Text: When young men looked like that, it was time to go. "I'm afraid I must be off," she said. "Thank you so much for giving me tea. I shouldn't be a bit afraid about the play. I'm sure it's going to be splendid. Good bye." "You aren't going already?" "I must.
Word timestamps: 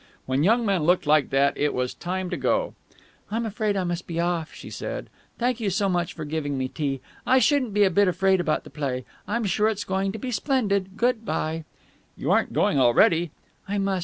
When 0.25 0.43
young 0.43 0.65
men 0.65 0.81
looked 0.81 1.05
like 1.05 1.29
that, 1.29 1.55
it 1.55 1.75
was 1.75 1.93
time 1.93 2.31
to 2.31 2.35
go. 2.35 2.73
"I'm 3.29 3.45
afraid 3.45 3.77
I 3.77 3.83
must 3.83 4.07
be 4.07 4.19
off," 4.19 4.51
she 4.51 4.71
said. 4.71 5.11
"Thank 5.37 5.59
you 5.59 5.69
so 5.69 5.87
much 5.89 6.15
for 6.15 6.25
giving 6.25 6.57
me 6.57 6.69
tea. 6.69 7.01
I 7.23 7.37
shouldn't 7.37 7.71
be 7.71 7.83
a 7.83 7.91
bit 7.91 8.07
afraid 8.07 8.39
about 8.39 8.63
the 8.63 8.71
play. 8.71 9.05
I'm 9.27 9.43
sure 9.45 9.67
it's 9.67 9.83
going 9.83 10.11
to 10.13 10.17
be 10.17 10.31
splendid. 10.31 10.97
Good 10.97 11.23
bye." 11.23 11.65
"You 12.17 12.31
aren't 12.31 12.51
going 12.51 12.79
already?" 12.79 13.29
"I 13.69 13.77
must. 13.77 13.99